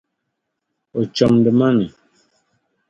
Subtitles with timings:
[0.97, 1.87] O chomdi ma mi.